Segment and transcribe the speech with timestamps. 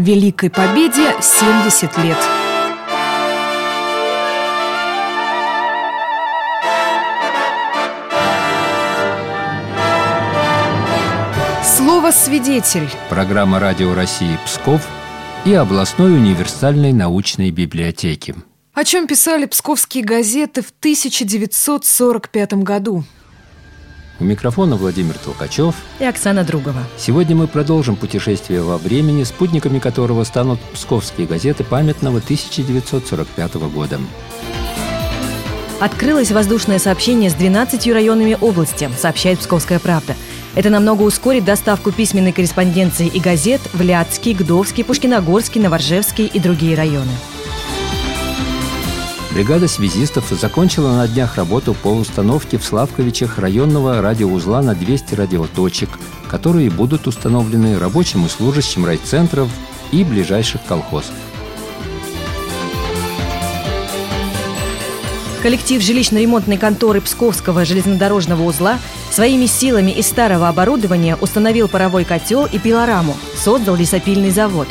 [0.00, 2.16] Великой Победе 70 лет.
[11.62, 12.88] Слово «Свидетель».
[13.10, 14.80] Программа «Радио России» Псков
[15.44, 18.34] и областной универсальной научной библиотеки.
[18.72, 23.04] О чем писали псковские газеты в 1945 году.
[24.20, 26.84] У микрофона Владимир Толкачев и Оксана Другова.
[26.98, 33.98] Сегодня мы продолжим путешествие во времени, спутниками которого станут псковские газеты памятного 1945 года.
[35.80, 40.14] Открылось воздушное сообщение с 12 районами области, сообщает «Псковская правда».
[40.54, 46.76] Это намного ускорит доставку письменной корреспонденции и газет в Ляцкий, Гдовский, Пушкиногорский, Новоржевский и другие
[46.76, 47.12] районы.
[49.32, 55.88] Бригада связистов закончила на днях работу по установке в Славковичах районного радиоузла на 200 радиоточек,
[56.28, 59.48] которые будут установлены рабочим и служащим райцентров
[59.92, 61.14] и ближайших колхозов.
[65.42, 68.78] Коллектив жилищно-ремонтной конторы Псковского железнодорожного узла
[69.10, 74.68] своими силами из старого оборудования установил паровой котел и пилораму, создал лесопильный завод.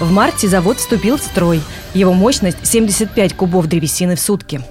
[0.00, 1.60] В марте завод вступил в строй.
[1.92, 4.62] Его мощность 75 кубов древесины в сутки.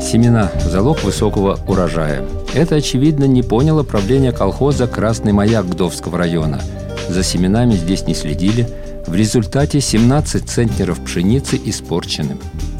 [0.00, 2.24] Семена– залог высокого урожая.
[2.54, 6.60] Это, очевидно, не поняло правление колхоза «Красный маяк» Гдовского района.
[7.08, 8.68] За семенами здесь не следили.
[9.08, 12.36] В результате 17 центнеров пшеницы испорчены.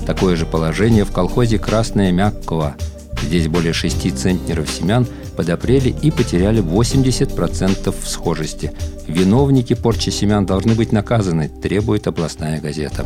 [0.07, 2.77] Такое же положение в колхозе «Красная Мягкого».
[3.23, 8.73] Здесь более 6 центнеров семян подопрели и потеряли 80% схожести.
[9.07, 13.05] Виновники порчи семян должны быть наказаны, требует областная газета.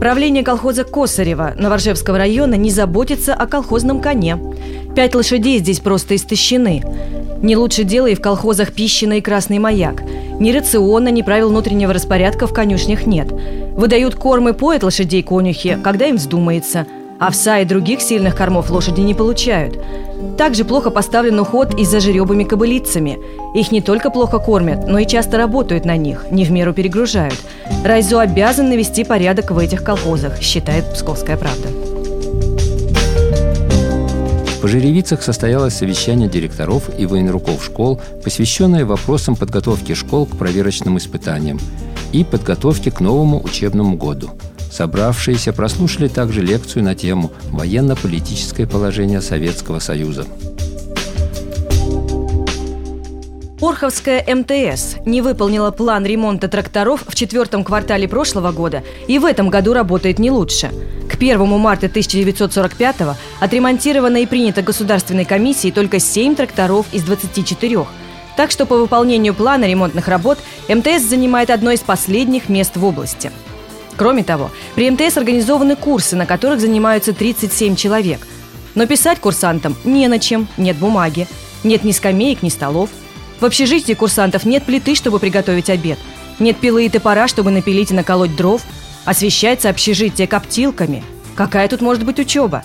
[0.00, 4.38] Правление колхоза Косарева Новоржевского района не заботится о колхозном коне.
[4.94, 6.84] Пять лошадей здесь просто истощены.
[7.42, 10.02] Не лучше дело и в колхозах Пищина и Красный Маяк.
[10.38, 13.28] Ни рациона, ни правил внутреннего распорядка в конюшнях нет.
[13.76, 16.86] Выдают корм и поят лошадей конюхи, когда им вздумается.
[17.18, 19.76] Овса и других сильных кормов лошади не получают.
[20.36, 23.18] Также плохо поставлен уход и за жеребами кобылицами.
[23.54, 27.34] Их не только плохо кормят, но и часто работают на них, не в меру перегружают.
[27.84, 31.68] Райзо обязан навести порядок в этих колхозах, считает «Псковская правда».
[34.46, 41.58] В Пожеревицах состоялось совещание директоров и военруков школ, посвященное вопросам подготовки школ к проверочным испытаниям
[42.12, 44.30] и подготовке к новому учебному году.
[44.70, 50.26] Собравшиеся прослушали также лекцию на тему «Военно-политическое положение Советского Союза».
[53.60, 59.50] Орховская МТС не выполнила план ремонта тракторов в четвертом квартале прошлого года и в этом
[59.50, 60.70] году работает не лучше–
[61.08, 67.86] к 1 марта 1945-го отремонтировано и принято Государственной комиссией только 7 тракторов из 24.
[68.36, 73.32] Так что по выполнению плана ремонтных работ МТС занимает одно из последних мест в области.
[73.98, 78.26] Кроме того, при МТС организованы курсы, на которых занимаются 37 человек.
[78.74, 81.28] Но писать курсантам не на чем, нет бумаги,
[81.64, 82.88] нет ни скамеек, ни столов.
[83.40, 85.98] В общежитии курсантов нет плиты, чтобы приготовить обед,
[86.38, 88.62] нет пилы и топора, чтобы напилить и наколоть дров–
[89.08, 91.02] Освещается общежитие коптилками.
[91.34, 92.62] Какая тут может быть учеба?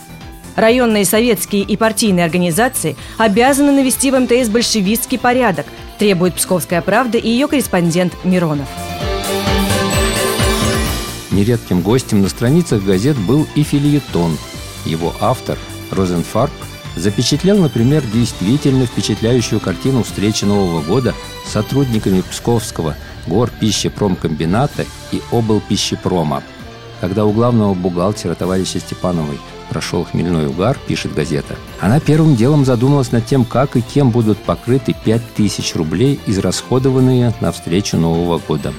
[0.58, 5.66] Районные советские и партийные организации обязаны навести в МТС большевистский порядок,
[6.00, 8.68] требует «Псковская правда» и ее корреспондент Миронов.
[11.34, 14.38] Нередким гостем на страницах газет был и фильетон.
[14.86, 15.58] Его автор,
[15.90, 16.54] Розенфарб,
[16.96, 21.16] запечатлел, например, действительно впечатляющую картину встречи Нового года
[21.48, 22.96] с сотрудниками Псковского–
[23.28, 26.44] гор пищепромкомбината и обл пищепрома.
[27.02, 29.40] Когда у главного бухгалтера товарища Степановой
[29.70, 34.38] прошел хмельной угар, пишет газета, она первым делом задумалась над тем, как и кем будут
[34.38, 38.72] покрыты 5000 рублей, израсходованные на встречу Нового года.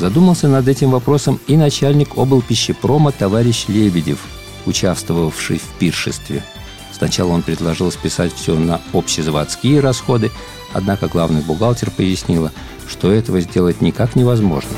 [0.00, 4.20] Задумался над этим вопросом и начальник обл пищепрома товарищ Лебедев,
[4.64, 6.42] участвовавший в пиршестве.
[6.90, 10.30] Сначала он предложил списать все на общезаводские расходы,
[10.72, 12.50] однако главный бухгалтер пояснила,
[12.88, 14.70] что этого сделать никак невозможно.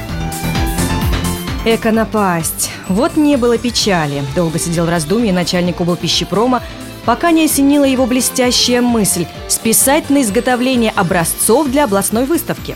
[1.64, 2.70] Эко напасть.
[2.88, 4.24] Вот не было печали.
[4.34, 6.64] Долго сидел в раздумье начальник облпищепрома,
[7.04, 12.74] пока не осенила его блестящая мысль списать на изготовление образцов для областной выставки.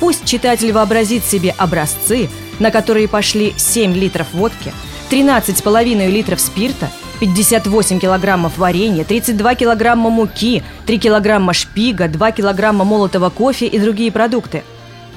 [0.00, 2.28] Пусть читатель вообразит себе образцы,
[2.58, 4.72] на которые пошли 7 литров водки,
[5.10, 6.90] 13,5 литров спирта–
[7.20, 14.12] 58 килограммов варенья, 32 килограмма муки, 3 килограмма шпига, 2 килограмма молотого кофе и другие
[14.12, 14.62] продукты.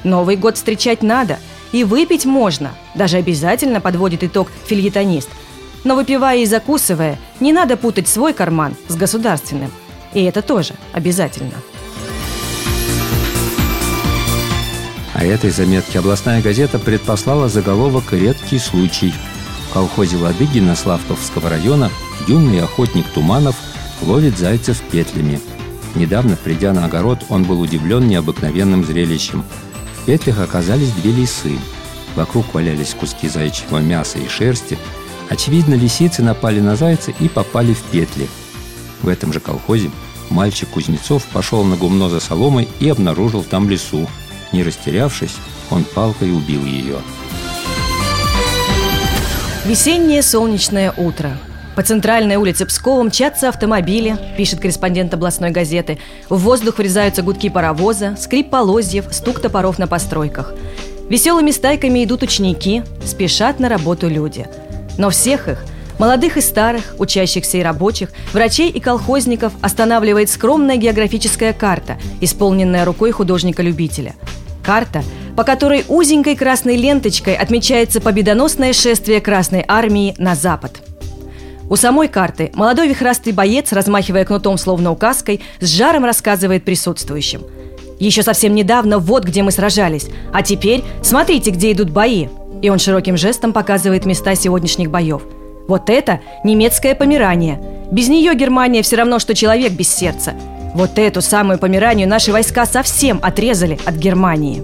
[0.04, 1.38] Новый год встречать надо,
[1.72, 5.30] и выпить можно, даже обязательно подводит итог фильетонист.
[5.84, 9.72] Но выпивая и закусывая, не надо путать свой карман с государственным.
[10.14, 11.54] И это тоже обязательно.
[15.22, 19.14] А этой заметке областная газета предпослала заголовок «Редкий случай».
[19.70, 21.92] В колхозе Ладыгина Славковского района
[22.28, 23.56] юный охотник Туманов
[24.02, 25.40] ловит зайцев петлями.
[25.94, 29.44] Недавно, придя на огород, он был удивлен необыкновенным зрелищем.
[30.02, 31.52] В петлях оказались две лисы.
[32.16, 34.76] Вокруг валялись куски зайчьего мяса и шерсти.
[35.30, 38.28] Очевидно, лисицы напали на зайца и попали в петли.
[39.04, 39.92] В этом же колхозе
[40.32, 44.10] мальчик Кузнецов пошел на гумно за соломой и обнаружил там лису–
[44.52, 45.36] не растерявшись,
[45.70, 46.98] он палкой убил ее.
[49.66, 51.38] Весеннее солнечное утро.
[51.76, 56.00] По центральной улице Пскова мчатся автомобили, пишет корреспондент областной газеты.
[56.30, 60.54] В воздух врезаются гудки паровоза, скрип полозьев, стук топоров на постройках.
[61.10, 64.48] Веселыми стайками идут ученики, спешат на работу люди.
[64.98, 65.64] Но всех их,
[66.00, 73.12] молодых и старых, учащихся и рабочих, врачей и колхозников останавливает скромная географическая карта, исполненная рукой
[73.12, 74.16] художника-любителя–
[74.64, 75.04] Карта,
[75.36, 80.82] по которой узенькой красной ленточкой отмечается победоносное шествие Красной Армии на запад.
[81.70, 87.44] У самой карты молодой вихрастый боец, размахивая кнутом словно указкой, с жаром рассказывает присутствующим.
[87.98, 92.28] Еще совсем недавно вот где мы сражались, а теперь смотрите, где идут бои.
[92.62, 95.22] И он широким жестом показывает места сегодняшних боев.
[95.68, 97.62] Вот это немецкое помирание.
[97.92, 100.34] Без нее Германия все равно, что человек без сердца–
[100.74, 104.62] вот эту самую Померанию наши войска совсем отрезали от Германии.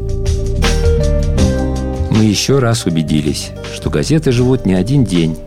[2.11, 5.37] Мы еще раз убедились, что газеты живут не один день.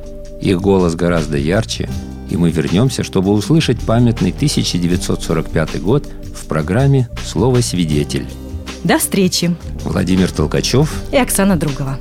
[0.41, 1.89] Их голос гораздо ярче,
[2.31, 8.27] и мы вернемся, чтобы услышать памятный 1945 год в программе «Слово свидетель».
[8.85, 9.55] До встречи!
[9.85, 11.99] Владимир Толкачев и Оксана Другова.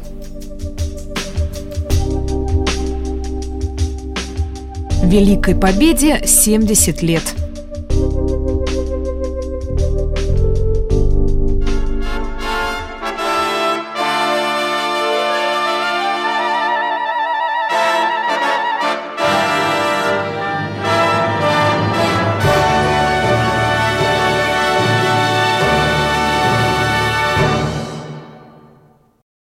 [5.04, 7.24] Великой Победе 70 лет–